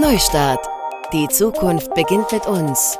[0.00, 0.66] Neustart.
[1.12, 2.98] Die Zukunft beginnt mit uns.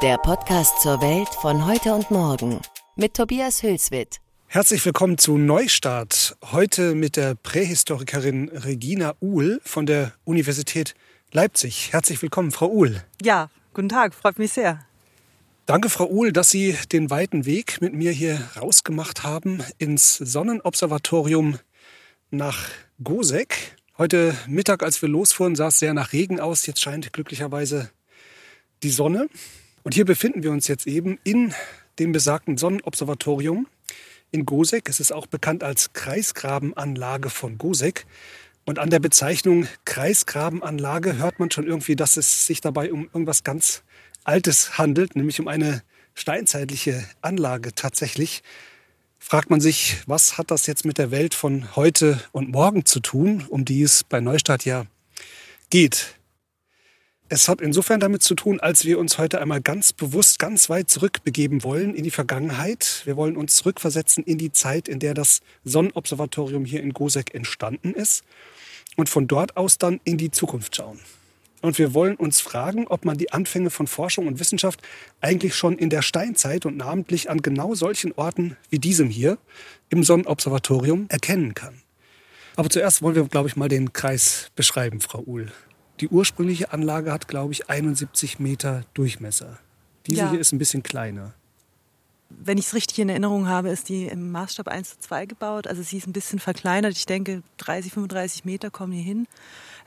[0.00, 2.60] Der Podcast zur Welt von heute und morgen
[2.94, 4.18] mit Tobias Hülswit.
[4.46, 6.36] Herzlich willkommen zu Neustart.
[6.52, 10.94] Heute mit der Prähistorikerin Regina Uhl von der Universität
[11.32, 11.92] Leipzig.
[11.92, 13.02] Herzlich willkommen, Frau Uhl.
[13.20, 14.86] Ja, guten Tag, freut mich sehr.
[15.66, 21.58] Danke, Frau Uhl, dass Sie den weiten Weg mit mir hier rausgemacht haben ins Sonnenobservatorium
[22.30, 22.68] nach
[23.02, 23.75] Gosek.
[23.98, 26.66] Heute Mittag, als wir losfuhren, sah es sehr nach Regen aus.
[26.66, 27.90] Jetzt scheint glücklicherweise
[28.82, 29.26] die Sonne.
[29.84, 31.54] Und hier befinden wir uns jetzt eben in
[31.98, 33.66] dem besagten Sonnenobservatorium
[34.32, 34.90] in Gosek.
[34.90, 38.04] Es ist auch bekannt als Kreisgrabenanlage von Gosek.
[38.66, 43.44] Und an der Bezeichnung Kreisgrabenanlage hört man schon irgendwie, dass es sich dabei um irgendwas
[43.44, 43.82] ganz
[44.24, 45.82] Altes handelt, nämlich um eine
[46.12, 48.42] steinzeitliche Anlage tatsächlich
[49.18, 53.00] fragt man sich, was hat das jetzt mit der Welt von heute und morgen zu
[53.00, 54.86] tun, um die es bei Neustadt ja
[55.70, 56.16] geht.
[57.28, 60.88] Es hat insofern damit zu tun, als wir uns heute einmal ganz bewusst ganz weit
[60.88, 63.02] zurückbegeben wollen in die Vergangenheit.
[63.04, 67.94] Wir wollen uns zurückversetzen in die Zeit, in der das Sonnenobservatorium hier in Gosek entstanden
[67.94, 68.22] ist
[68.94, 71.00] und von dort aus dann in die Zukunft schauen.
[71.66, 74.82] Und wir wollen uns fragen, ob man die Anfänge von Forschung und Wissenschaft
[75.20, 79.36] eigentlich schon in der Steinzeit und namentlich an genau solchen Orten wie diesem hier
[79.88, 81.82] im Sonnenobservatorium erkennen kann.
[82.54, 85.50] Aber zuerst wollen wir, glaube ich, mal den Kreis beschreiben, Frau Uhl.
[85.98, 89.58] Die ursprüngliche Anlage hat, glaube ich, 71 Meter Durchmesser.
[90.06, 90.30] Diese ja.
[90.30, 91.34] hier ist ein bisschen kleiner.
[92.28, 95.66] Wenn ich es richtig in Erinnerung habe, ist die im Maßstab 1 zu 2 gebaut.
[95.66, 96.92] Also sie ist ein bisschen verkleinert.
[96.96, 99.26] Ich denke, 30, 35 Meter kommen hier hin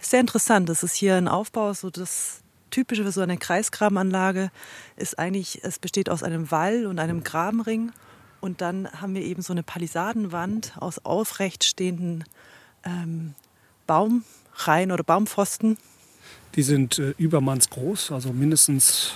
[0.01, 0.69] sehr interessant.
[0.69, 4.51] Das ist hier ein Aufbau, so das Typische für so eine Kreisgrabenanlage
[4.95, 7.91] ist eigentlich, es besteht aus einem Wall und einem Grabenring.
[8.41, 12.23] Und dann haben wir eben so eine Palisadenwand aus aufrecht stehenden
[12.85, 13.33] ähm,
[13.87, 15.77] Baumreihen oder Baumpfosten.
[16.55, 19.13] Die sind äh, übermannsgroß, also mindestens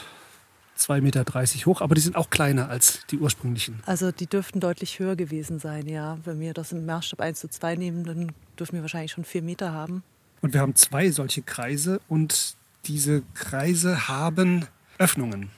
[0.78, 1.26] 2,30 Meter
[1.66, 3.82] hoch, aber die sind auch kleiner als die ursprünglichen.
[3.86, 6.18] Also die dürften deutlich höher gewesen sein, ja.
[6.24, 9.42] Wenn wir das im Maßstab 1 zu 2 nehmen, dann dürfen wir wahrscheinlich schon 4
[9.42, 10.04] Meter haben.
[10.42, 14.66] Und wir haben zwei solche Kreise und diese Kreise haben
[14.98, 15.50] Öffnungen.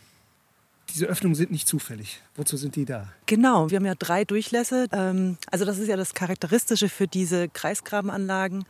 [0.96, 2.22] Diese Öffnungen sind nicht zufällig.
[2.38, 3.10] Wozu sind die da?
[3.26, 4.88] Genau, wir haben ja drei Durchlässe.
[4.94, 8.64] Ähm, also das ist ja das Charakteristische für diese Kreisgrabenanlagen,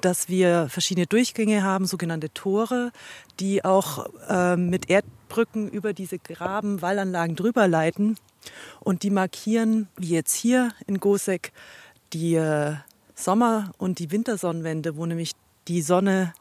[0.00, 2.92] dass wir verschiedene Durchgänge haben, sogenannte Tore,
[3.40, 8.16] die auch ähm, mit Erdbrücken über diese Graben-Wallanlagen drüber leiten.
[8.78, 11.52] Und die markieren, wie jetzt hier in Gosek,
[12.12, 12.76] die äh,
[13.16, 15.32] Sommer- und die Wintersonnenwende, wo nämlich
[15.66, 16.32] die Sonne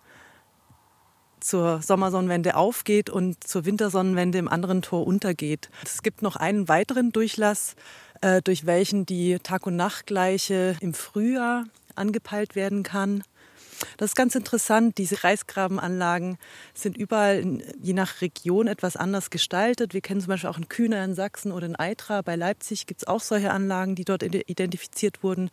[1.41, 5.69] zur Sommersonnenwende aufgeht und zur Wintersonnenwende im anderen Tor untergeht.
[5.83, 7.75] Es gibt noch einen weiteren Durchlass,
[8.21, 11.65] äh, durch welchen die Tag- und Nachtgleiche im Frühjahr
[11.95, 13.23] angepeilt werden kann.
[13.97, 14.97] Das ist ganz interessant.
[14.97, 16.37] Diese Kreisgrabenanlagen
[16.73, 19.93] sind überall, je nach Region, etwas anders gestaltet.
[19.93, 22.21] Wir kennen zum Beispiel auch in Kühner in Sachsen oder in Eitra.
[22.21, 25.49] Bei Leipzig gibt es auch solche Anlagen, die dort identifiziert wurden.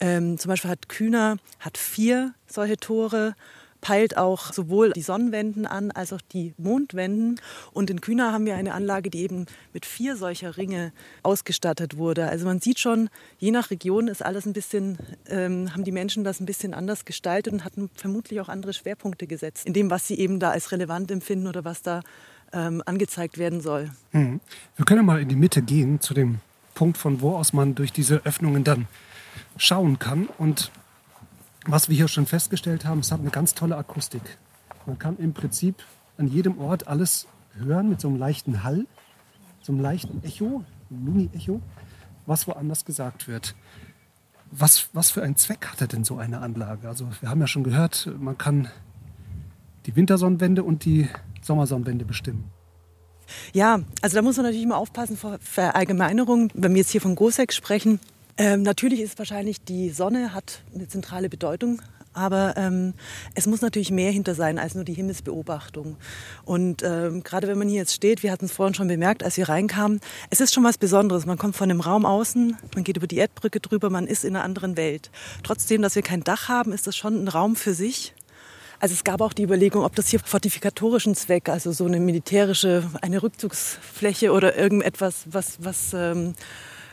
[0.00, 3.34] Ähm, zum Beispiel hat Kühner hat vier solche Tore
[3.80, 7.40] peilt auch sowohl die Sonnenwenden an als auch die Mondwenden.
[7.72, 10.92] Und in Kühner haben wir eine Anlage, die eben mit vier solcher Ringe
[11.22, 12.28] ausgestattet wurde.
[12.28, 13.08] Also man sieht schon,
[13.38, 14.98] je nach Region ist alles ein bisschen,
[15.28, 19.26] ähm, haben die Menschen das ein bisschen anders gestaltet und hatten vermutlich auch andere Schwerpunkte
[19.26, 22.02] gesetzt, in dem, was sie eben da als relevant empfinden oder was da
[22.52, 23.90] ähm, angezeigt werden soll.
[24.12, 24.40] Mhm.
[24.76, 26.40] Wir können mal in die Mitte gehen, zu dem
[26.74, 28.88] Punkt, von wo aus man durch diese Öffnungen dann
[29.56, 30.28] schauen kann.
[30.38, 30.70] Und
[31.66, 34.38] was wir hier schon festgestellt haben, es hat eine ganz tolle Akustik.
[34.86, 35.76] Man kann im Prinzip
[36.16, 38.86] an jedem Ort alles hören mit so einem leichten Hall,
[39.60, 41.60] so einem leichten Echo, Mini-Echo,
[42.26, 43.54] was woanders gesagt wird.
[44.50, 46.88] Was, was für einen Zweck hatte denn so eine Anlage?
[46.88, 48.68] Also wir haben ja schon gehört, man kann
[49.86, 51.08] die Wintersonnenwende und die
[51.42, 52.50] Sommersonnenwende bestimmen.
[53.52, 56.50] Ja, also da muss man natürlich immer aufpassen vor Verallgemeinerung.
[56.54, 58.00] Wenn wir jetzt hier von GOSEC sprechen,
[58.36, 61.82] ähm, natürlich ist wahrscheinlich die Sonne hat eine zentrale Bedeutung,
[62.12, 62.94] aber ähm,
[63.34, 65.96] es muss natürlich mehr hinter sein als nur die Himmelsbeobachtung.
[66.44, 69.36] Und ähm, gerade wenn man hier jetzt steht, wir hatten es vorhin schon bemerkt, als
[69.36, 71.26] wir reinkamen, es ist schon was Besonderes.
[71.26, 74.34] Man kommt von dem Raum außen, man geht über die Erdbrücke drüber, man ist in
[74.34, 75.10] einer anderen Welt.
[75.44, 78.14] Trotzdem, dass wir kein Dach haben, ist das schon ein Raum für sich.
[78.80, 82.82] Also es gab auch die Überlegung, ob das hier fortifikatorischen Zweck, also so eine militärische,
[83.02, 86.34] eine Rückzugsfläche oder irgendetwas, was, was ähm,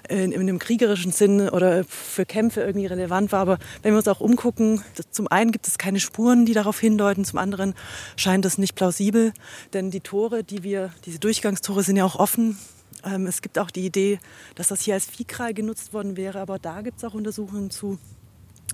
[0.09, 3.39] in, in einem kriegerischen Sinn oder für Kämpfe irgendwie relevant war.
[3.39, 4.81] Aber wenn wir uns auch umgucken,
[5.12, 7.74] zum einen gibt es keine Spuren, die darauf hindeuten, zum anderen
[8.15, 9.33] scheint das nicht plausibel,
[9.74, 12.57] denn die Tore, die wir, diese Durchgangstore sind ja auch offen.
[13.04, 14.19] Ähm, es gibt auch die Idee,
[14.56, 18.00] dass das hier als Viehkral genutzt worden wäre, aber da gibt es auch Untersuchungen zu.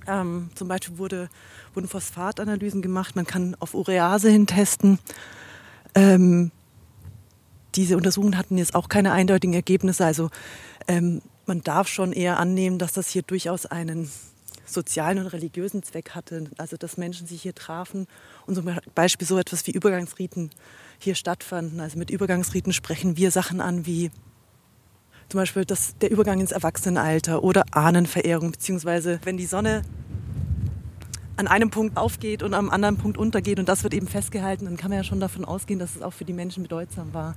[0.06, 1.28] Ähm, zum Beispiel wurde,
[1.72, 3.16] wurden Phosphatanalysen gemacht.
[3.16, 4.98] Man kann auf Urease hin testen.
[5.94, 6.50] Ähm,
[7.74, 10.04] diese Untersuchungen hatten jetzt auch keine eindeutigen Ergebnisse.
[10.04, 10.30] Also
[10.88, 14.10] ähm, man darf schon eher annehmen, dass das hier durchaus einen
[14.66, 16.44] sozialen und religiösen Zweck hatte.
[16.58, 18.06] Also dass Menschen sich hier trafen
[18.46, 20.50] und zum Beispiel so etwas wie Übergangsriten
[20.98, 21.80] hier stattfanden.
[21.80, 24.10] Also mit Übergangsriten sprechen wir Sachen an wie
[25.28, 29.82] zum Beispiel das, der Übergang ins Erwachsenenalter oder Ahnenverehrung, beziehungsweise wenn die Sonne
[31.36, 34.76] an einem Punkt aufgeht und am anderen Punkt untergeht und das wird eben festgehalten, dann
[34.76, 37.34] kann man ja schon davon ausgehen, dass es auch für die Menschen bedeutsam war.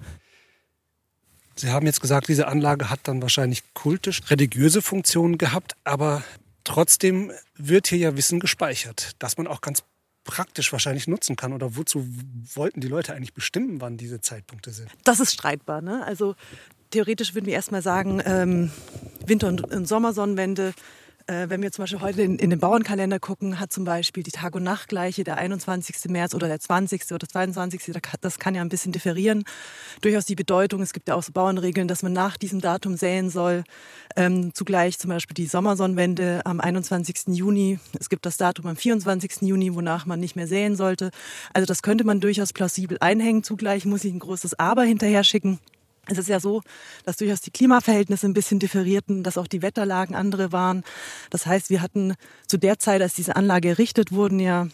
[1.59, 6.24] Sie haben jetzt gesagt, diese Anlage hat dann wahrscheinlich kultisch religiöse Funktionen gehabt, aber
[6.63, 9.83] trotzdem wird hier ja Wissen gespeichert, das man auch ganz
[10.24, 11.54] praktisch wahrscheinlich nutzen kann.
[11.54, 12.07] Oder wozu
[12.54, 14.89] wollten die Leute eigentlich bestimmen, wann diese Zeitpunkte sind?
[15.04, 15.81] Das ist streitbar.
[15.81, 16.06] Ne?
[16.06, 16.36] Also
[16.92, 18.71] theoretisch würden wir erstmal sagen, ähm,
[19.25, 20.74] Winter- und Sommersonnenwende
[21.27, 24.31] äh, wenn wir zum Beispiel heute in, in, den Bauernkalender gucken, hat zum Beispiel die
[24.31, 26.09] Tag- und Nachtgleiche, der 21.
[26.09, 27.12] März oder der 20.
[27.12, 27.94] oder 22.
[28.21, 29.44] Das kann ja ein bisschen differieren.
[30.01, 33.29] Durchaus die Bedeutung, es gibt ja auch so Bauernregeln, dass man nach diesem Datum säen
[33.29, 33.63] soll.
[34.15, 37.35] Ähm, zugleich zum Beispiel die Sommersonnenwende am 21.
[37.35, 37.79] Juni.
[38.00, 39.41] Es gibt das Datum am 24.
[39.41, 41.12] Juni, wonach man nicht mehr säen sollte.
[41.53, 43.44] Also das könnte man durchaus plausibel einhängen.
[43.44, 45.59] Zugleich muss ich ein großes Aber hinterher schicken.
[46.09, 46.62] Es ist ja so,
[47.04, 50.83] dass durchaus die Klimaverhältnisse ein bisschen differierten, dass auch die Wetterlagen andere waren.
[51.30, 52.15] Das heißt, wir hatten
[52.48, 54.68] zu der Zeit, als diese Anlage errichtet wurden, ja,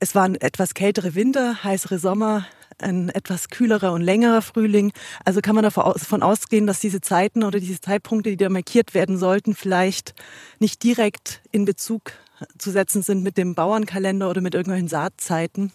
[0.00, 2.46] es waren etwas kältere Winter, heißere Sommer,
[2.78, 4.92] ein etwas kühlerer und längerer Frühling.
[5.24, 9.16] Also kann man davon ausgehen, dass diese Zeiten oder diese Zeitpunkte, die da markiert werden
[9.16, 10.14] sollten, vielleicht
[10.58, 12.12] nicht direkt in Bezug
[12.58, 15.72] zu setzen sind mit dem Bauernkalender oder mit irgendwelchen Saatzeiten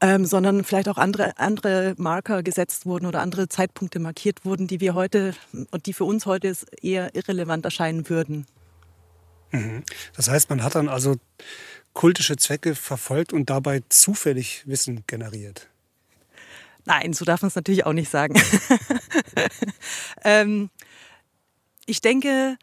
[0.00, 4.80] ähm, sondern vielleicht auch andere, andere Marker gesetzt wurden oder andere Zeitpunkte markiert wurden, die
[4.80, 5.34] wir heute
[5.70, 8.46] und die für uns heute eher irrelevant erscheinen würden.
[9.52, 9.84] Mhm.
[10.14, 11.16] Das heißt, man hat dann also
[11.92, 15.68] kultische Zwecke verfolgt und dabei zufällig Wissen generiert.
[16.84, 18.40] Nein, so darf man es natürlich auch nicht sagen.
[20.24, 20.70] ähm,
[21.86, 22.58] ich denke,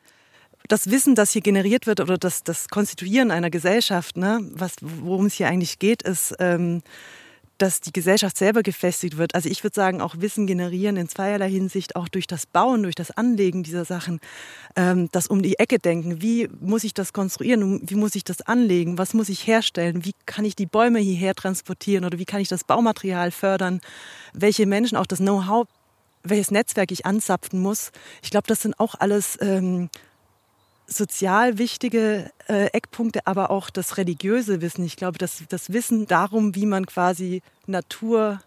[0.67, 4.39] das Wissen, das hier generiert wird oder das, das Konstituieren einer Gesellschaft, ne,
[4.81, 6.83] worum es hier eigentlich geht, ist, ähm,
[7.57, 9.35] dass die Gesellschaft selber gefestigt wird.
[9.35, 12.95] Also ich würde sagen, auch Wissen generieren in zweierlei Hinsicht, auch durch das Bauen, durch
[12.95, 14.19] das Anlegen dieser Sachen,
[14.75, 16.21] ähm, das um die Ecke denken.
[16.21, 17.81] Wie muss ich das konstruieren?
[17.87, 18.97] Wie muss ich das anlegen?
[18.97, 20.03] Was muss ich herstellen?
[20.05, 23.81] Wie kann ich die Bäume hierher transportieren oder wie kann ich das Baumaterial fördern?
[24.33, 25.67] Welche Menschen, auch das Know-how,
[26.23, 27.91] welches Netzwerk ich anzapfen muss?
[28.21, 29.89] Ich glaube, das sind auch alles ähm,
[30.87, 34.85] sozial wichtige äh, Eckpunkte, aber auch das religiöse Wissen.
[34.85, 38.41] Ich glaube, das, das Wissen darum, wie man quasi Natur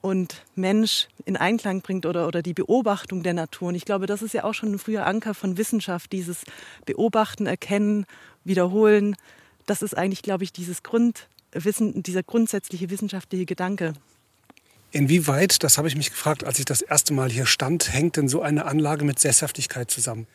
[0.00, 3.68] und Mensch in Einklang bringt oder, oder die Beobachtung der Natur.
[3.68, 6.44] Und ich glaube, das ist ja auch schon ein früher Anker von Wissenschaft, dieses
[6.84, 8.04] Beobachten, Erkennen,
[8.44, 9.16] Wiederholen.
[9.64, 13.94] Das ist eigentlich, glaube ich, dieses Grundwissen, dieser grundsätzliche wissenschaftliche Gedanke.
[14.90, 18.28] Inwieweit, das habe ich mich gefragt, als ich das erste Mal hier stand, hängt denn
[18.28, 20.26] so eine Anlage mit Sesshaftigkeit zusammen?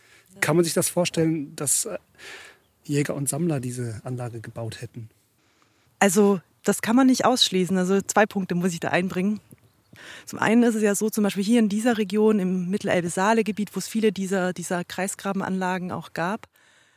[0.42, 1.98] Kann man sich das vorstellen, dass äh,
[2.84, 5.10] Jäger und Sammler diese Anlage gebaut hätten?
[6.00, 7.78] Also das kann man nicht ausschließen.
[7.78, 9.40] Also zwei Punkte muss ich da einbringen.
[10.26, 13.80] Zum einen ist es ja so, zum Beispiel hier in dieser Region, im Mittelelbe-Saale-Gebiet, wo
[13.80, 16.48] es viele dieser, dieser Kreisgrabenanlagen auch gab,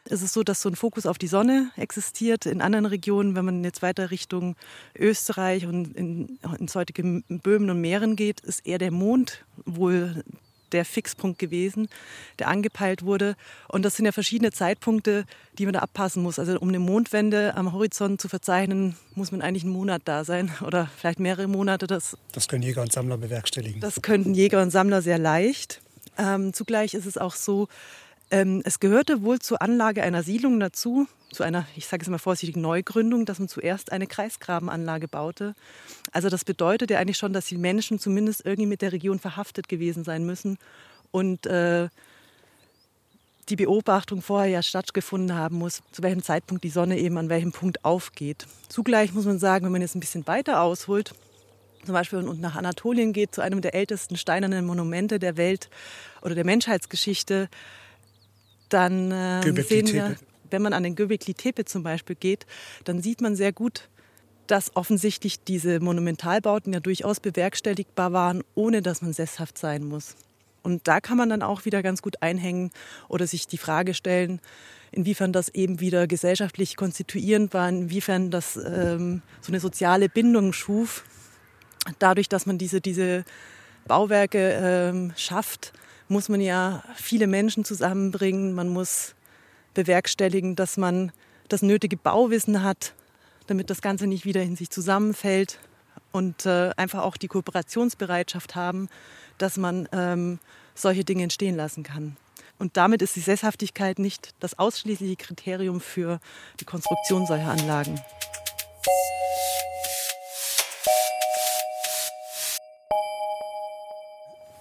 [0.04, 2.46] ist es so, dass so ein Fokus auf die Sonne existiert.
[2.46, 4.56] In anderen Regionen, wenn man jetzt weiter Richtung
[4.98, 10.24] Österreich und in, ins heutige Böhmen und Mähren geht, ist eher der Mond wohl
[10.72, 11.88] der Fixpunkt gewesen,
[12.38, 13.36] der angepeilt wurde.
[13.68, 15.24] Und das sind ja verschiedene Zeitpunkte,
[15.58, 16.38] die man da abpassen muss.
[16.38, 20.50] Also um eine Mondwende am Horizont zu verzeichnen, muss man eigentlich einen Monat da sein
[20.66, 21.86] oder vielleicht mehrere Monate.
[21.86, 23.80] Das, das können Jäger und Sammler bewerkstelligen.
[23.80, 25.80] Das könnten Jäger und Sammler sehr leicht.
[26.18, 27.68] Ähm, zugleich ist es auch so,
[28.32, 32.18] ähm, es gehörte wohl zur Anlage einer Siedlung dazu, zu einer, ich sage es mal
[32.18, 35.54] vorsichtig, Neugründung, dass man zuerst eine Kreisgrabenanlage baute.
[36.12, 39.68] Also das bedeutet ja eigentlich schon, dass die Menschen zumindest irgendwie mit der Region verhaftet
[39.68, 40.58] gewesen sein müssen
[41.10, 41.90] und äh,
[43.50, 47.52] die Beobachtung vorher ja stattgefunden haben muss, zu welchem Zeitpunkt die Sonne eben an welchem
[47.52, 48.46] Punkt aufgeht.
[48.68, 51.12] Zugleich muss man sagen, wenn man jetzt ein bisschen weiter ausholt,
[51.84, 55.68] zum Beispiel und nach Anatolien geht, zu einem der ältesten steinernen Monumente der Welt
[56.22, 57.48] oder der Menschheitsgeschichte,
[58.72, 60.16] dann äh, sehen wir,
[60.50, 62.46] wenn man an den Göbekli Tepe zum Beispiel geht,
[62.84, 63.88] dann sieht man sehr gut,
[64.46, 70.16] dass offensichtlich diese Monumentalbauten ja durchaus bewerkstelligbar waren, ohne dass man sesshaft sein muss.
[70.62, 72.70] Und da kann man dann auch wieder ganz gut einhängen
[73.08, 74.40] oder sich die Frage stellen,
[74.92, 81.04] inwiefern das eben wieder gesellschaftlich konstituierend war, inwiefern das ähm, so eine soziale Bindung schuf,
[81.98, 83.24] dadurch, dass man diese, diese
[83.86, 85.72] Bauwerke ähm, schafft,
[86.12, 89.14] muss man ja viele Menschen zusammenbringen, man muss
[89.74, 91.10] bewerkstelligen, dass man
[91.48, 92.94] das nötige Bauwissen hat,
[93.46, 95.58] damit das Ganze nicht wieder in sich zusammenfällt
[96.12, 98.88] und äh, einfach auch die Kooperationsbereitschaft haben,
[99.38, 100.38] dass man ähm,
[100.74, 102.16] solche Dinge entstehen lassen kann.
[102.58, 106.20] Und damit ist die Sesshaftigkeit nicht das ausschließliche Kriterium für
[106.60, 108.00] die Konstruktion solcher Anlagen.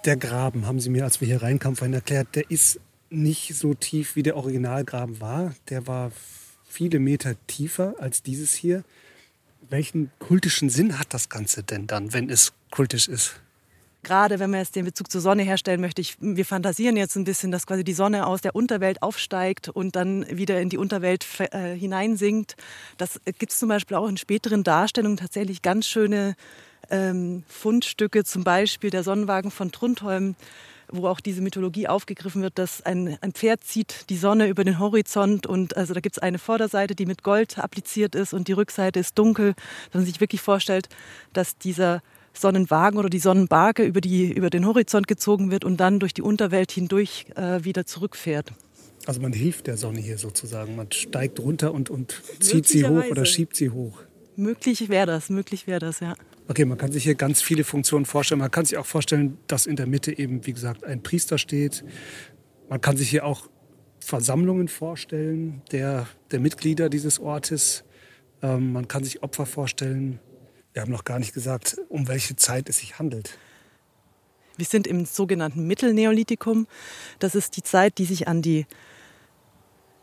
[0.04, 3.74] Der Graben, haben Sie mir, als wir hier reinkamen, vorhin erklärt, der ist nicht so
[3.74, 5.54] tief, wie der Originalgraben war.
[5.68, 6.10] Der war
[6.66, 8.82] viele Meter tiefer als dieses hier.
[9.70, 13.40] Welchen kultischen Sinn hat das Ganze denn dann, wenn es kultisch ist?
[14.02, 17.22] Gerade wenn man jetzt den Bezug zur Sonne herstellen möchte, ich, wir fantasieren jetzt ein
[17.22, 21.24] bisschen, dass quasi die Sonne aus der Unterwelt aufsteigt und dann wieder in die Unterwelt
[21.38, 22.56] äh, hineinsinkt.
[22.96, 26.34] Das gibt es zum Beispiel auch in späteren Darstellungen tatsächlich ganz schöne
[26.90, 30.36] ähm, Fundstücke, zum Beispiel der Sonnenwagen von Trundholm
[30.92, 34.78] wo auch diese Mythologie aufgegriffen wird, dass ein, ein Pferd zieht die Sonne über den
[34.78, 38.52] Horizont und also da gibt es eine Vorderseite, die mit Gold appliziert ist und die
[38.52, 39.54] Rückseite ist dunkel,
[39.86, 40.88] dass man sich wirklich vorstellt,
[41.32, 42.02] dass dieser
[42.34, 46.22] Sonnenwagen oder die Sonnenbarke über, die, über den Horizont gezogen wird und dann durch die
[46.22, 48.52] Unterwelt hindurch äh, wieder zurückfährt.
[49.04, 50.76] Also man hilft der Sonne hier sozusagen.
[50.76, 54.00] Man steigt runter und, und zieht sie hoch oder schiebt sie hoch.
[54.36, 56.14] Möglich wäre das, möglich wäre das, ja.
[56.48, 58.40] Okay, man kann sich hier ganz viele Funktionen vorstellen.
[58.40, 61.84] Man kann sich auch vorstellen, dass in der Mitte eben, wie gesagt, ein Priester steht.
[62.68, 63.48] Man kann sich hier auch
[64.00, 67.84] Versammlungen vorstellen der, der Mitglieder dieses Ortes.
[68.42, 70.18] Ähm, man kann sich Opfer vorstellen.
[70.72, 73.38] Wir haben noch gar nicht gesagt, um welche Zeit es sich handelt.
[74.56, 76.66] Wir sind im sogenannten Mittelneolithikum.
[77.18, 78.66] Das ist die Zeit, die sich an die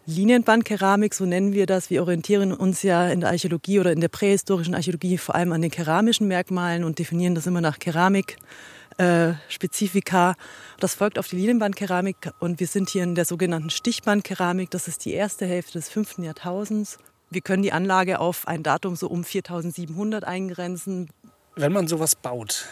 [0.09, 1.91] Linienbandkeramik, so nennen wir das.
[1.91, 5.61] Wir orientieren uns ja in der Archäologie oder in der prähistorischen Archäologie vor allem an
[5.61, 10.31] den keramischen Merkmalen und definieren das immer nach Keramik-Spezifika.
[10.31, 10.35] Äh,
[10.79, 14.71] das folgt auf die Linienbandkeramik und wir sind hier in der sogenannten Stichbandkeramik.
[14.71, 16.97] Das ist die erste Hälfte des fünften Jahrtausends.
[17.29, 21.11] Wir können die Anlage auf ein Datum so um 4700 eingrenzen.
[21.55, 22.65] Wenn man sowas baut,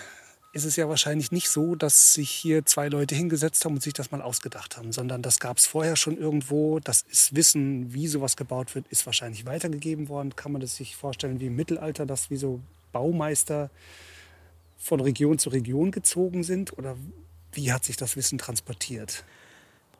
[0.57, 3.93] ist es ja wahrscheinlich nicht so, dass sich hier zwei Leute hingesetzt haben und sich
[3.93, 6.79] das mal ausgedacht haben, sondern das gab es vorher schon irgendwo.
[6.79, 10.35] Das ist Wissen, wie sowas gebaut wird, ist wahrscheinlich weitergegeben worden.
[10.35, 12.59] Kann man das sich vorstellen wie im Mittelalter, dass wie so
[12.91, 13.69] Baumeister
[14.79, 16.75] von Region zu Region gezogen sind?
[16.77, 16.97] Oder
[17.53, 19.23] wie hat sich das Wissen transportiert?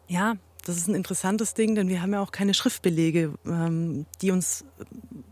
[0.07, 0.37] Ja,
[0.67, 4.65] das ist ein interessantes Ding, denn wir haben ja auch keine Schriftbelege, ähm, die uns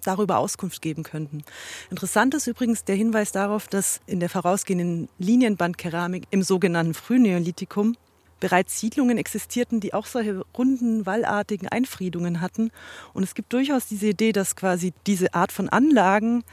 [0.04, 1.44] darüber Auskunft geben könnten.
[1.90, 7.96] Interessant ist übrigens der Hinweis darauf, dass in der vorausgehenden Linienbandkeramik im sogenannten Frühneolithikum
[8.40, 12.72] bereits Siedlungen existierten, die auch solche runden, wallartigen Einfriedungen hatten.
[13.14, 16.44] Und es gibt durchaus diese Idee, dass quasi diese Art von Anlagen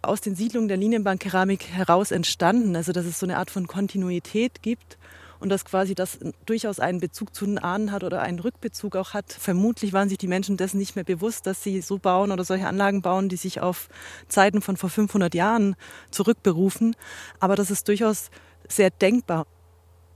[0.00, 2.74] aus den Siedlungen der Linienbandkeramik heraus entstanden.
[2.74, 4.98] Also dass es so eine Art von Kontinuität gibt
[5.42, 9.12] und dass quasi das durchaus einen Bezug zu den Ahnen hat oder einen Rückbezug auch
[9.12, 9.32] hat.
[9.32, 12.68] Vermutlich waren sich die Menschen dessen nicht mehr bewusst, dass sie so bauen oder solche
[12.68, 13.88] Anlagen bauen, die sich auf
[14.28, 15.74] Zeiten von vor 500 Jahren
[16.12, 16.94] zurückberufen.
[17.40, 18.30] Aber das ist durchaus
[18.68, 19.46] sehr denkbar.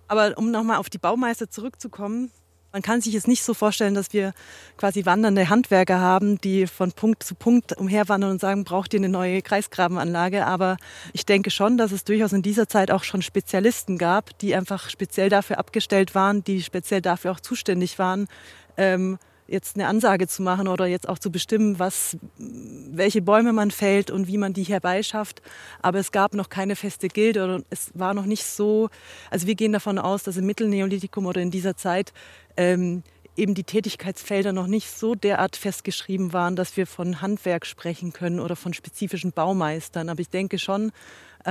[0.06, 2.30] Aber um nochmal auf die Baumeister zurückzukommen,
[2.76, 4.34] man kann sich jetzt nicht so vorstellen, dass wir
[4.76, 9.08] quasi wandernde Handwerker haben, die von Punkt zu Punkt umherwandern und sagen, braucht ihr eine
[9.08, 10.44] neue Kreisgrabenanlage.
[10.44, 10.76] Aber
[11.14, 14.90] ich denke schon, dass es durchaus in dieser Zeit auch schon Spezialisten gab, die einfach
[14.90, 18.28] speziell dafür abgestellt waren, die speziell dafür auch zuständig waren,
[18.76, 19.16] ähm,
[19.48, 24.10] jetzt eine Ansage zu machen oder jetzt auch zu bestimmen, was, welche Bäume man fällt
[24.10, 25.42] und wie man die herbeischafft.
[25.82, 28.88] Aber es gab noch keine feste Gilde oder es war noch nicht so.
[29.30, 32.12] Also wir gehen davon aus, dass im Mittelneolithikum oder in dieser Zeit
[32.56, 33.02] ähm,
[33.36, 38.40] eben die Tätigkeitsfelder noch nicht so derart festgeschrieben waren, dass wir von Handwerk sprechen können
[38.40, 40.08] oder von spezifischen Baumeistern.
[40.08, 40.92] Aber ich denke schon,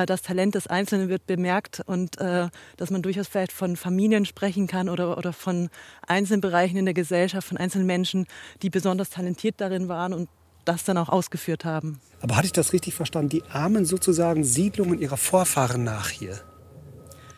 [0.06, 4.68] das Talent des Einzelnen wird bemerkt und äh, dass man durchaus vielleicht von Familien sprechen
[4.68, 5.70] kann oder, oder von
[6.06, 8.26] einzelnen Bereichen in der Gesellschaft, von einzelnen Menschen,
[8.62, 10.30] die besonders talentiert darin waren und
[10.66, 12.00] das dann auch ausgeführt haben.
[12.22, 13.30] Aber hatte ich das richtig verstanden?
[13.30, 16.42] Die ahmen sozusagen Siedlungen ihrer Vorfahren nach hier?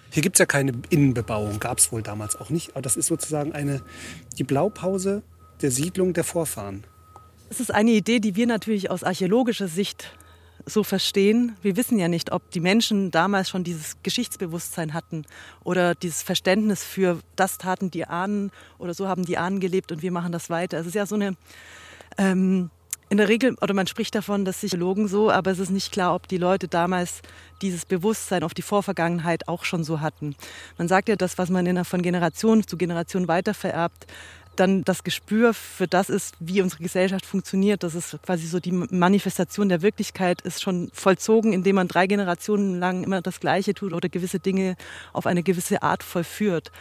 [0.10, 2.72] Hier gibt es ja keine Innenbebauung, gab es wohl damals auch nicht.
[2.72, 3.82] Aber das ist sozusagen eine,
[4.38, 5.24] die Blaupause
[5.62, 6.86] der Siedlung der Vorfahren.
[7.50, 10.18] Das ist eine Idee, die wir natürlich aus archäologischer Sicht
[10.68, 11.56] so verstehen.
[11.62, 15.26] Wir wissen ja nicht, ob die Menschen damals schon dieses Geschichtsbewusstsein hatten
[15.64, 20.02] oder dieses Verständnis für das taten die Ahnen oder so haben die Ahnen gelebt und
[20.02, 20.78] wir machen das weiter.
[20.78, 21.36] Es ist ja so eine
[22.18, 22.70] ähm,
[23.10, 25.94] in der Regel, oder man spricht davon, dass sich Logen so, aber es ist nicht
[25.94, 27.22] klar, ob die Leute damals
[27.62, 30.36] dieses Bewusstsein auf die Vorvergangenheit auch schon so hatten.
[30.78, 34.08] Man sagt ja, das, was man in, von Generation zu Generation weitervererbt,
[34.60, 37.84] dann das Gespür für das ist, wie unsere Gesellschaft funktioniert.
[37.84, 42.80] Das ist quasi so die Manifestation der Wirklichkeit ist schon vollzogen, indem man drei Generationen
[42.80, 44.76] lang immer das Gleiche tut oder gewisse Dinge
[45.14, 46.72] auf eine gewisse Art vollführt.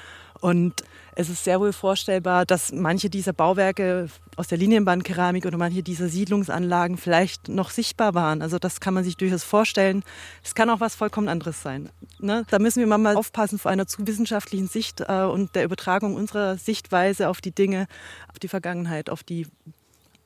[0.40, 0.83] Und
[1.14, 6.09] es ist sehr wohl vorstellbar, dass manche dieser Bauwerke aus der Linienbandkeramik oder manche dieser
[6.09, 8.43] Siedlungsanlagen vielleicht noch sichtbar waren.
[8.43, 10.05] Also das kann man sich durchaus vorstellen.
[10.45, 11.88] Es kann auch was vollkommen anderes sein.
[12.19, 12.45] Ne?
[12.50, 16.59] Da müssen wir mal aufpassen vor einer zu wissenschaftlichen Sicht äh, und der Übertragung unserer
[16.59, 17.87] Sichtweise auf die Dinge,
[18.28, 19.47] auf die Vergangenheit, auf die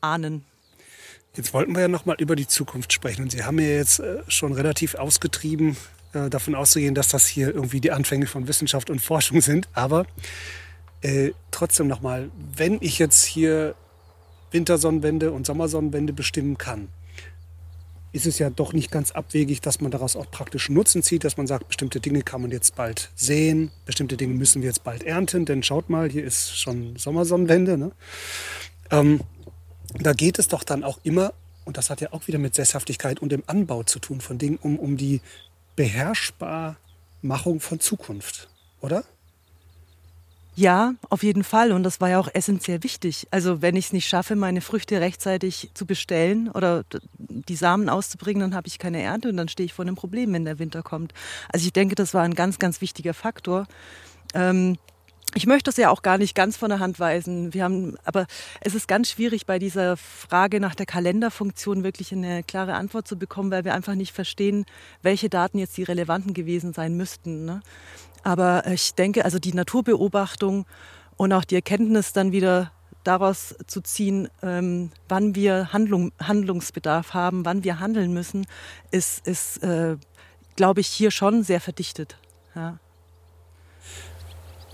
[0.00, 0.44] Ahnen.
[1.36, 3.22] Jetzt wollten wir ja noch mal über die Zukunft sprechen.
[3.22, 5.76] Und Sie haben ja jetzt äh, schon relativ ausgetrieben,
[6.12, 9.68] äh, davon auszugehen, dass das hier irgendwie die Anfänge von Wissenschaft und Forschung sind.
[9.72, 10.06] Aber
[11.02, 13.74] äh, trotzdem noch mal, wenn ich jetzt hier
[14.50, 16.88] Wintersonnenwende und Sommersonnenwende bestimmen kann,
[18.12, 21.36] ist es ja doch nicht ganz abwegig, dass man daraus auch praktischen Nutzen zieht, dass
[21.36, 25.04] man sagt, bestimmte Dinge kann man jetzt bald sehen, bestimmte Dinge müssen wir jetzt bald
[25.04, 27.78] ernten, denn schaut mal, hier ist schon Sommersonnenwende.
[27.78, 27.92] Ne?
[28.90, 29.20] Ähm,
[30.00, 31.32] da geht es doch dann auch immer,
[31.64, 34.58] und das hat ja auch wieder mit Sesshaftigkeit und dem Anbau zu tun von Dingen,
[34.60, 35.20] um, um die
[35.80, 38.48] Beherrschbarmachung von Zukunft,
[38.82, 39.02] oder?
[40.54, 41.72] Ja, auf jeden Fall.
[41.72, 43.26] Und das war ja auch essentiell wichtig.
[43.30, 46.84] Also wenn ich es nicht schaffe, meine Früchte rechtzeitig zu bestellen oder
[47.16, 50.34] die Samen auszubringen, dann habe ich keine Ernte und dann stehe ich vor einem Problem,
[50.34, 51.14] wenn der Winter kommt.
[51.48, 53.66] Also ich denke, das war ein ganz, ganz wichtiger Faktor.
[54.34, 54.76] Ähm,
[55.34, 57.54] ich möchte es ja auch gar nicht ganz von der Hand weisen.
[57.54, 58.26] Wir haben, aber
[58.60, 63.16] es ist ganz schwierig, bei dieser Frage nach der Kalenderfunktion wirklich eine klare Antwort zu
[63.16, 64.66] bekommen, weil wir einfach nicht verstehen,
[65.02, 67.44] welche Daten jetzt die relevanten gewesen sein müssten.
[67.44, 67.62] Ne?
[68.22, 70.66] Aber ich denke, also die Naturbeobachtung
[71.16, 72.72] und auch die Erkenntnis dann wieder
[73.04, 78.46] daraus zu ziehen, ähm, wann wir Handlung, Handlungsbedarf haben, wann wir handeln müssen,
[78.90, 79.96] ist, ist äh,
[80.56, 82.18] glaube ich, hier schon sehr verdichtet.
[82.54, 82.78] Ja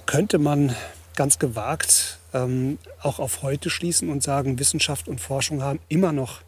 [0.07, 0.75] könnte man
[1.15, 6.43] ganz gewagt ähm, auch auf heute schließen und sagen, Wissenschaft und Forschung haben immer noch,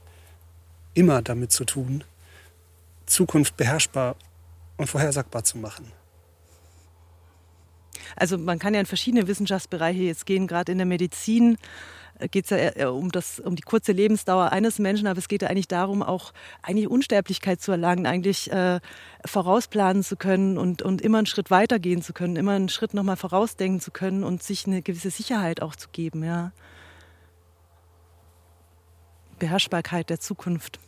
[0.95, 2.05] immer damit zu tun,
[3.07, 4.17] Zukunft beherrschbar
[4.77, 5.91] und vorhersagbar zu machen.
[8.17, 11.59] Also man kann ja in verschiedene Wissenschaftsbereiche jetzt gehen, gerade in der Medizin
[12.31, 15.49] geht es ja um, das, um die kurze Lebensdauer eines Menschen, aber es geht ja
[15.49, 16.33] eigentlich darum, auch
[16.63, 18.81] eigentlich Unsterblichkeit zu erlangen, eigentlich äh,
[19.25, 22.95] vorausplanen zu können und, und immer einen Schritt weiter gehen zu können, immer einen Schritt
[22.95, 26.53] nochmal vorausdenken zu können und sich eine gewisse Sicherheit auch zu geben, ja.
[29.39, 30.81] Beherrschbarkeit der Zukunft.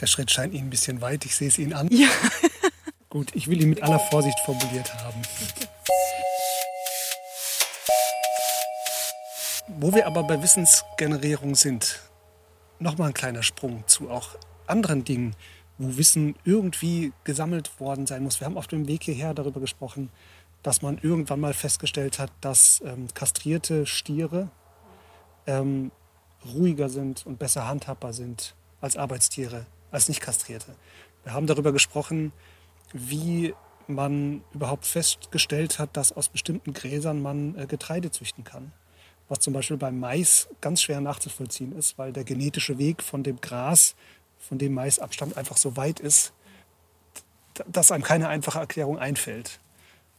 [0.00, 1.88] Der Schritt scheint Ihnen ein bisschen weit, ich sehe es Ihnen an.
[1.90, 2.08] Ja.
[3.10, 5.22] Gut, ich will ihn mit aller Vorsicht formuliert haben.
[9.68, 12.00] Wo wir aber bei Wissensgenerierung sind,
[12.78, 14.36] nochmal ein kleiner Sprung zu auch
[14.68, 15.34] anderen Dingen,
[15.76, 18.38] wo Wissen irgendwie gesammelt worden sein muss.
[18.38, 20.10] Wir haben auf dem Weg hierher darüber gesprochen,
[20.62, 24.50] dass man irgendwann mal festgestellt hat, dass ähm, kastrierte Stiere
[25.48, 25.90] ähm,
[26.44, 30.76] ruhiger sind und besser handhabbar sind als Arbeitstiere, als nicht kastrierte.
[31.24, 32.32] Wir haben darüber gesprochen,
[32.92, 33.52] wie
[33.88, 38.70] man überhaupt festgestellt hat, dass aus bestimmten Gräsern man äh, Getreide züchten kann
[39.28, 43.40] was zum Beispiel beim Mais ganz schwer nachzuvollziehen ist, weil der genetische Weg von dem
[43.40, 43.94] Gras,
[44.38, 46.32] von dem Mais abstammt, einfach so weit ist,
[47.66, 49.60] dass einem keine einfache Erklärung einfällt.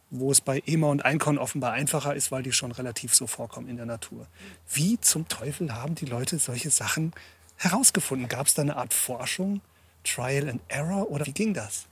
[0.10, 3.68] Wo es bei Ema und Einkorn offenbar einfacher ist, weil die schon relativ so vorkommen
[3.68, 4.28] in der Natur.
[4.72, 7.14] Wie zum Teufel haben die Leute solche Sachen
[7.58, 8.30] herausgefunden?
[8.30, 9.62] Gab es da eine Art Forschung,
[10.06, 11.88] Trial and Error oder wie ging das?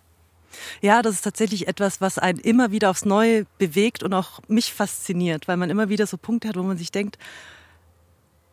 [0.81, 4.73] Ja, das ist tatsächlich etwas, was einen immer wieder aufs Neue bewegt und auch mich
[4.73, 7.17] fasziniert, weil man immer wieder so Punkte hat, wo man sich denkt,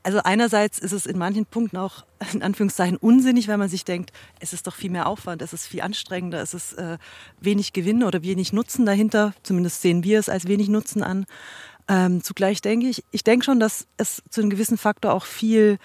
[0.05, 4.13] also einerseits ist es in manchen Punkten auch in Anführungszeichen unsinnig, weil man sich denkt,
[4.41, 6.99] es ist doch viel mehr Aufwand, es ist viel anstrengender, es ist äh,
[7.41, 9.33] wenig Gewinn oder wenig Nutzen dahinter.
[9.43, 11.27] Zumindest sehen wir es als wenig Nutzen an.
[11.89, 15.79] Ähm, zugleich denke ich, ich denke schon, dass es zu einem gewissen Faktor auch viel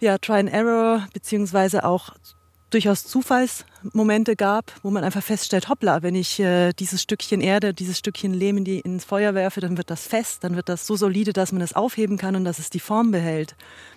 [0.00, 2.14] ja, Try and Error beziehungsweise auch
[2.70, 3.04] durchaus
[3.84, 8.32] Zufallsmomente gab, wo man einfach feststellt, hoppla, wenn ich äh, dieses Stückchen Erde, dieses Stückchen
[8.32, 11.32] Lehm in die, ins Feuer werfe, dann wird das fest, dann wird das so solide,
[11.32, 13.56] dass man es aufheben kann und dass es die Form behält.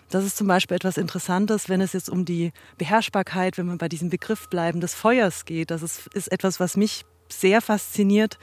[0.10, 3.90] Das ist zum Beispiel etwas Interessantes, wenn es jetzt um die Beherrschbarkeit, wenn wir bei
[3.90, 5.72] diesem Begriff bleiben, des Feuers geht.
[5.72, 8.38] Das ist, ist etwas, was mich sehr fasziniert.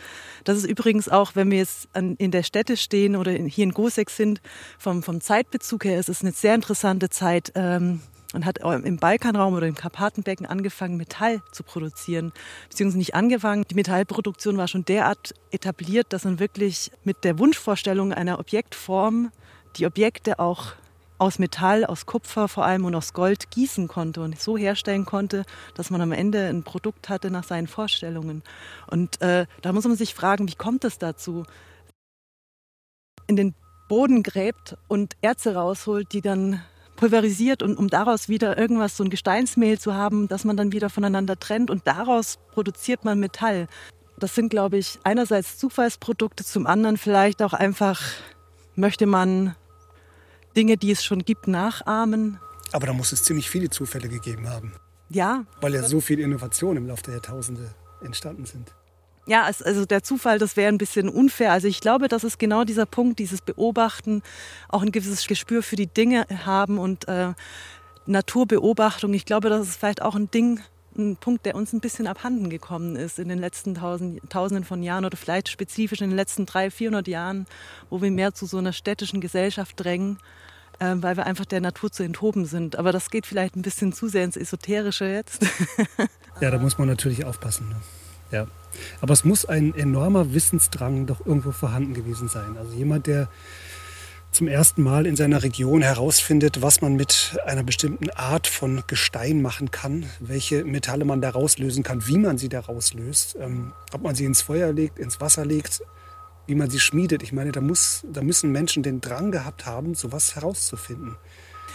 [0.45, 3.65] Das ist übrigens auch, wenn wir jetzt an, in der Städte stehen oder in, hier
[3.65, 4.43] in Gosek sind,
[4.79, 7.53] vom, vom Zeitbezug her ist es eine sehr interessante Zeit.
[7.55, 8.03] Ähm,
[8.35, 12.33] und hat im Balkanraum oder im Karpatenbecken angefangen, Metall zu produzieren.
[12.69, 13.65] Beziehungsweise nicht angefangen.
[13.71, 19.31] Die Metallproduktion war schon derart etabliert, dass man wirklich mit der Wunschvorstellung einer Objektform
[19.77, 20.73] die Objekte auch
[21.19, 25.45] aus Metall, aus Kupfer vor allem und aus Gold gießen konnte und so herstellen konnte,
[25.75, 28.43] dass man am Ende ein Produkt hatte nach seinen Vorstellungen.
[28.89, 31.45] Und äh, da muss man sich fragen, wie kommt es dazu?
[33.27, 33.55] In den
[33.89, 36.61] Boden gräbt und Erze rausholt, die dann
[36.97, 40.91] pulverisiert und um daraus wieder irgendwas, so ein Gesteinsmehl zu haben, das man dann wieder
[40.91, 43.67] voneinander trennt und daraus produziert man Metall.
[44.19, 48.01] Das sind, glaube ich, einerseits Zufallsprodukte, zum anderen vielleicht auch einfach,
[48.77, 49.57] möchte man
[50.57, 52.39] Dinge, die es schon gibt, nachahmen.
[52.73, 54.73] Aber da muss es ziemlich viele Zufälle gegeben haben.
[55.11, 55.45] Ja.
[55.61, 58.73] Weil ja so viele Innovationen im Laufe der Jahrtausende entstanden sind.
[59.27, 61.53] Ja, also der Zufall, das wäre ein bisschen unfair.
[61.53, 64.23] Also ich glaube, das ist genau dieser Punkt, dieses Beobachten,
[64.69, 67.33] auch ein gewisses Gespür für die Dinge haben und äh,
[68.07, 69.15] Naturbeobachtung.
[69.15, 70.61] Ich glaube, das ist vielleicht auch ein Ding,
[70.97, 74.83] ein Punkt, der uns ein bisschen abhanden gekommen ist in den letzten tausend, Tausenden von
[74.83, 77.47] Jahren oder vielleicht spezifisch in den letzten 300, 400 Jahren,
[77.91, 80.19] wo wir mehr zu so einer städtischen Gesellschaft drängen,
[80.79, 82.77] äh, weil wir einfach der Natur zu enthoben sind.
[82.77, 85.45] Aber das geht vielleicht ein bisschen zu sehr ins Esoterische jetzt.
[86.41, 87.71] ja, da muss man natürlich aufpassen.
[87.71, 87.77] Ne?
[88.31, 88.47] Ja.
[89.01, 92.57] Aber es muss ein enormer Wissensdrang doch irgendwo vorhanden gewesen sein.
[92.59, 93.29] Also jemand, der
[94.35, 99.41] zum ersten Mal in seiner Region herausfindet, was man mit einer bestimmten Art von Gestein
[99.41, 104.03] machen kann, welche Metalle man da rauslösen kann, wie man sie da rauslöst, ähm, ob
[104.03, 105.83] man sie ins Feuer legt, ins Wasser legt,
[106.47, 107.23] wie man sie schmiedet.
[107.23, 111.17] Ich meine, da, muss, da müssen Menschen den Drang gehabt haben, sowas herauszufinden.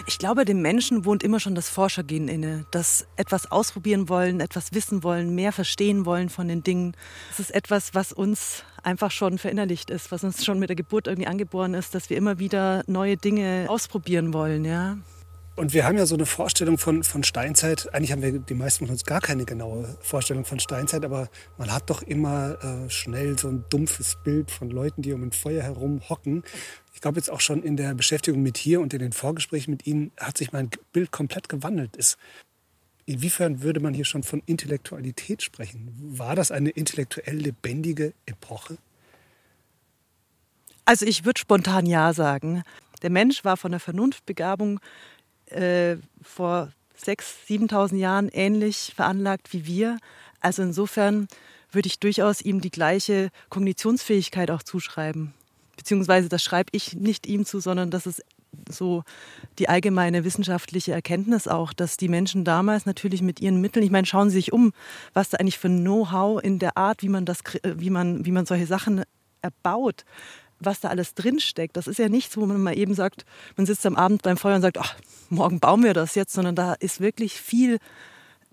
[0.05, 2.65] Ich glaube, dem Menschen wohnt immer schon das Forschergehen inne.
[2.71, 6.95] Das etwas ausprobieren wollen, etwas wissen wollen, mehr verstehen wollen von den Dingen.
[7.29, 11.07] Das ist etwas, was uns einfach schon verinnerlicht ist, was uns schon mit der Geburt
[11.07, 14.97] irgendwie angeboren ist, dass wir immer wieder neue Dinge ausprobieren wollen, ja.
[15.59, 17.93] Und wir haben ja so eine Vorstellung von, von Steinzeit.
[17.93, 21.69] Eigentlich haben wir die meisten von uns gar keine genaue Vorstellung von Steinzeit, aber man
[21.73, 25.61] hat doch immer äh, schnell so ein dumpfes Bild von Leuten, die um ein Feuer
[25.61, 26.43] herum hocken.
[26.93, 29.85] Ich glaube jetzt auch schon in der Beschäftigung mit hier und in den Vorgesprächen mit
[29.85, 31.97] Ihnen hat sich mein Bild komplett gewandelt.
[31.97, 32.17] Ist,
[33.05, 35.93] inwiefern würde man hier schon von Intellektualität sprechen?
[35.99, 38.77] War das eine intellektuell lebendige Epoche?
[40.85, 42.63] Also ich würde spontan ja sagen.
[43.01, 44.79] Der Mensch war von der Vernunftbegabung
[45.51, 49.97] äh, vor 6.000, 7.000 Jahren ähnlich veranlagt wie wir.
[50.41, 51.27] Also insofern
[51.71, 55.33] würde ich durchaus ihm die gleiche Kognitionsfähigkeit auch zuschreiben.
[55.77, 58.23] Beziehungsweise das schreibe ich nicht ihm zu, sondern das ist
[58.69, 59.03] so
[59.59, 64.07] die allgemeine wissenschaftliche Erkenntnis auch, dass die Menschen damals natürlich mit ihren Mitteln, ich meine,
[64.07, 64.73] schauen Sie sich um,
[65.13, 68.45] was da eigentlich für Know-how in der Art, wie man das, wie man, wie man
[68.45, 69.03] solche Sachen
[69.41, 70.03] erbaut,
[70.59, 71.77] was da alles drinsteckt.
[71.77, 74.55] Das ist ja nichts, wo man mal eben sagt, man sitzt am Abend beim Feuer
[74.55, 74.95] und sagt, ach,
[75.29, 77.79] morgen bauen wir das jetzt, sondern da ist wirklich viel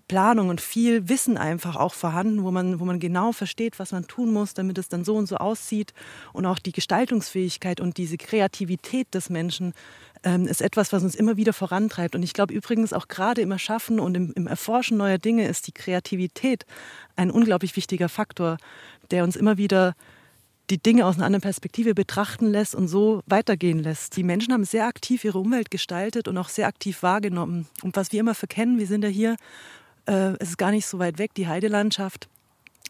[0.07, 4.07] Planung und viel Wissen einfach auch vorhanden, wo man, wo man genau versteht, was man
[4.07, 5.93] tun muss, damit es dann so und so aussieht.
[6.31, 9.73] Und auch die Gestaltungsfähigkeit und diese Kreativität des Menschen
[10.23, 12.15] ähm, ist etwas, was uns immer wieder vorantreibt.
[12.15, 15.67] Und ich glaube übrigens auch gerade im Erschaffen und im, im Erforschen neuer Dinge ist
[15.67, 16.65] die Kreativität
[17.17, 18.57] ein unglaublich wichtiger Faktor,
[19.11, 19.93] der uns immer wieder
[20.69, 24.17] die Dinge aus einer anderen Perspektive betrachten lässt und so weitergehen lässt.
[24.17, 27.67] Die Menschen haben sehr aktiv ihre Umwelt gestaltet und auch sehr aktiv wahrgenommen.
[27.83, 29.37] Und was wir immer verkennen, wir sind ja hier,
[30.07, 32.27] äh, es ist gar nicht so weit weg, die Heidelandschaft.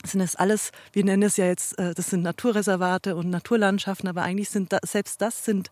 [0.04, 4.24] Sind das alles, wir nennen es ja jetzt, äh, das sind Naturreservate und Naturlandschaften, aber
[4.24, 5.70] eigentlich sind da, selbst das sind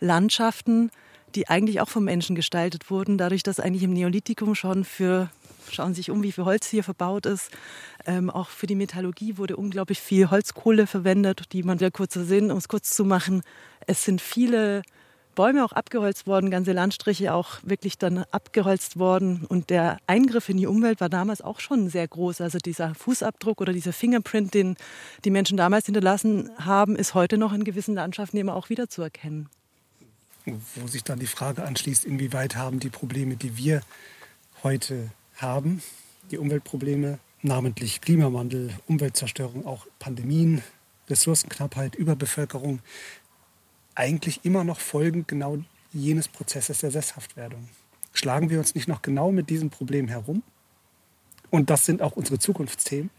[0.00, 0.90] Landschaften,
[1.34, 5.30] die eigentlich auch vom Menschen gestaltet wurden, dadurch, dass eigentlich im Neolithikum schon für
[5.70, 7.50] schauen Sie sich um, wie viel Holz hier verbaut ist.
[8.06, 12.50] Ähm, auch für die Metallurgie wurde unglaublich viel Holzkohle verwendet, die man ja kurzer Sinn,
[12.50, 13.42] um es kurz zu machen.
[13.86, 14.82] Es sind viele
[15.34, 19.46] Bäume auch abgeholzt worden, ganze Landstriche auch wirklich dann abgeholzt worden.
[19.48, 22.40] Und der Eingriff in die Umwelt war damals auch schon sehr groß.
[22.40, 24.76] Also dieser Fußabdruck oder dieser Fingerprint, den
[25.24, 29.48] die Menschen damals hinterlassen haben, ist heute noch in gewissen Landschaften immer auch wiederzuerkennen.
[30.44, 33.82] Wo sich dann die Frage anschließt, inwieweit haben die Probleme, die wir
[34.62, 35.82] heute haben,
[36.30, 40.62] die Umweltprobleme, namentlich Klimawandel, Umweltzerstörung, auch Pandemien,
[41.08, 42.80] Ressourcenknappheit, Überbevölkerung,
[43.94, 45.58] eigentlich immer noch Folgen genau
[45.92, 47.68] jenes Prozesses der Sesshaftwerdung.
[48.14, 50.42] Schlagen wir uns nicht noch genau mit diesem Problem herum?
[51.50, 53.10] Und das sind auch unsere Zukunftsthemen.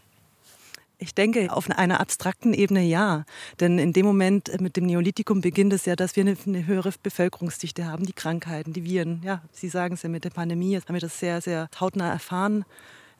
[0.98, 3.24] Ich denke, auf einer abstrakten Ebene ja.
[3.60, 6.92] Denn in dem Moment äh, mit dem Neolithikum beginnt es ja, dass wir eine, höhere
[7.02, 9.20] Bevölkerungsdichte haben, die Krankheiten, die Viren.
[9.24, 12.64] Ja, Sie sagen es ja mit der Pandemie, haben wir das sehr, sehr hautnah erfahren,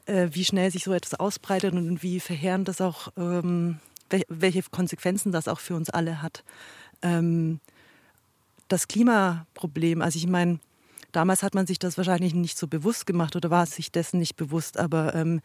[0.05, 3.79] äh, wie schnell sich so etwas ausbreitet und wie verheerend das auch, ähm,
[4.29, 6.43] welche Konsequenzen das auch für uns alle hat.
[7.01, 7.59] Ähm,
[8.67, 10.59] das Klimaproblem, also ich meine,
[11.11, 14.35] damals hat man sich das wahrscheinlich nicht so bewusst gemacht oder war sich dessen nicht
[14.35, 15.41] bewusst, aber ähm,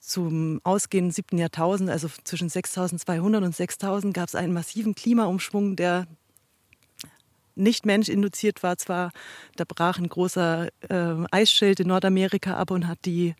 [0.00, 6.06] zum ausgehenden siebten Jahrtausend, also zwischen 6200 und 6000, gab es einen massiven Klimaumschwung, der
[7.54, 8.78] nicht menschinduziert war.
[8.78, 9.12] Zwar,
[9.56, 13.34] da brach ein großer äh, Eisschild in Nordamerika ab und hat die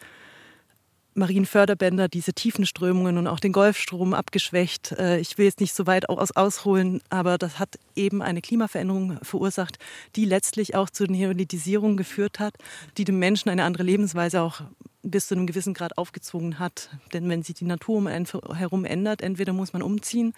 [1.15, 4.93] Marienförderbänder, diese Tiefenströmungen und auch den Golfstrom abgeschwächt.
[4.93, 9.19] Äh, ich will jetzt nicht so weit aus, ausholen, aber das hat eben eine Klimaveränderung
[9.23, 9.79] verursacht,
[10.17, 12.55] die letztlich auch zur Neolitisierung geführt hat,
[12.97, 14.63] die dem Menschen eine andere Lebensweise auch
[15.03, 16.91] bis zu einem gewissen Grad aufgezwungen hat.
[17.13, 20.33] Denn wenn sich die Natur um einen herum ändert, entweder muss man umziehen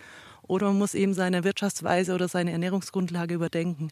[0.46, 3.90] oder man muss eben seine Wirtschaftsweise oder seine Ernährungsgrundlage überdenken.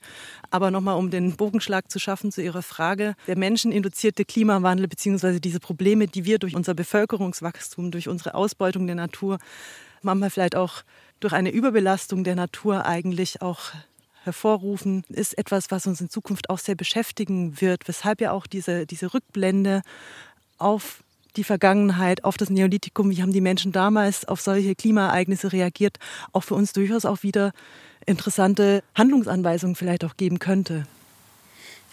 [0.51, 5.61] Aber nochmal, um den Bogenschlag zu schaffen zu Ihrer Frage, der menscheninduzierte Klimawandel beziehungsweise diese
[5.61, 9.39] Probleme, die wir durch unser Bevölkerungswachstum, durch unsere Ausbeutung der Natur,
[10.03, 10.83] manchmal vielleicht auch
[11.21, 13.73] durch eine Überbelastung der Natur eigentlich auch
[14.25, 18.87] hervorrufen, ist etwas, was uns in Zukunft auch sehr beschäftigen wird, weshalb ja auch diese,
[18.87, 19.83] diese Rückblende
[20.63, 21.03] auf
[21.37, 25.99] die Vergangenheit, auf das Neolithikum, wie haben die Menschen damals auf solche Klimaereignisse reagiert,
[26.33, 27.53] auch für uns durchaus auch wieder
[28.05, 30.87] interessante Handlungsanweisungen vielleicht auch geben könnte.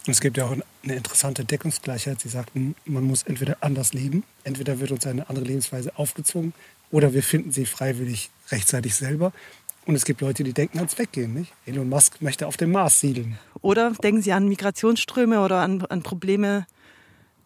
[0.08, 2.20] Und es gibt ja auch eine interessante Deckungsgleichheit.
[2.20, 6.54] Sie sagten, man muss entweder anders leben, entweder wird uns eine andere Lebensweise aufgezwungen
[6.92, 9.32] oder wir finden sie freiwillig rechtzeitig selber.
[9.86, 11.34] Und es gibt Leute, die denken ans Weggehen.
[11.34, 11.54] Nicht?
[11.66, 13.40] Elon Musk möchte auf dem Mars siedeln.
[13.62, 16.68] Oder denken Sie an Migrationsströme oder an, an Probleme,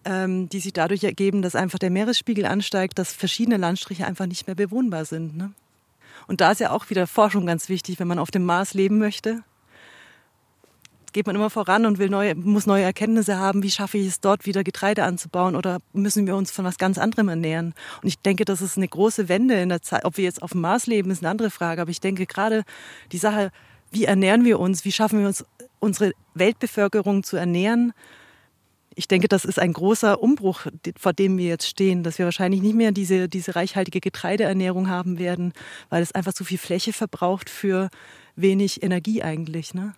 [0.06, 4.48] ähm, die sich dadurch ergeben, dass einfach der Meeresspiegel ansteigt, dass verschiedene Landstriche einfach nicht
[4.48, 5.38] mehr bewohnbar sind.
[5.38, 5.52] Ne?
[6.28, 8.98] Und da ist ja auch wieder Forschung ganz wichtig, wenn man auf dem Mars leben
[8.98, 9.44] möchte
[11.14, 14.20] geht man immer voran und will neue, muss neue Erkenntnisse haben, wie schaffe ich es
[14.20, 17.74] dort wieder Getreide anzubauen oder müssen wir uns von was ganz anderem ernähren.
[18.02, 20.04] Und ich denke, das ist eine große Wende in der Zeit.
[20.06, 21.82] Ob wir jetzt auf dem Mars leben, ist eine andere Frage.
[21.82, 22.64] Aber ich denke gerade
[23.12, 23.52] die Sache,
[23.92, 25.46] wie ernähren wir uns, wie schaffen wir uns,
[25.80, 27.94] unsere Weltbevölkerung zu ernähren,
[28.96, 32.62] ich denke, das ist ein großer Umbruch, vor dem wir jetzt stehen, dass wir wahrscheinlich
[32.62, 35.54] nicht mehr diese, diese reichhaltige Getreideernährung haben werden,
[35.90, 37.90] weil es einfach zu viel Fläche verbraucht für
[38.36, 39.74] wenig Energie eigentlich.
[39.74, 39.94] Ne?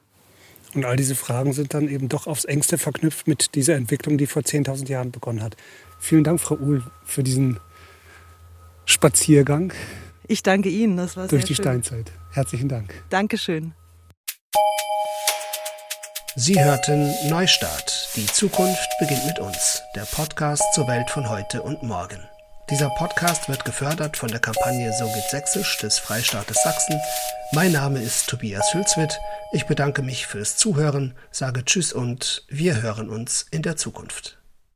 [0.73, 4.27] Und all diese Fragen sind dann eben doch aufs engste verknüpft mit dieser Entwicklung, die
[4.27, 5.55] vor 10.000 Jahren begonnen hat.
[5.99, 7.59] Vielen Dank, Frau Uhl, für diesen
[8.85, 9.73] Spaziergang.
[10.27, 11.63] Ich danke Ihnen, das war Durch die schön.
[11.63, 12.11] Steinzeit.
[12.31, 12.93] Herzlichen Dank.
[13.09, 13.73] Dankeschön.
[16.37, 18.09] Sie hörten Neustart.
[18.17, 19.81] Die Zukunft beginnt mit uns.
[19.95, 22.19] Der Podcast zur Welt von heute und morgen.
[22.69, 26.99] Dieser Podcast wird gefördert von der Kampagne So geht Sächsisch des Freistaates Sachsen.
[27.53, 29.17] Mein Name ist Tobias Hülswit.
[29.53, 34.37] Ich bedanke mich fürs Zuhören, sage Tschüss und wir hören uns in der Zukunft.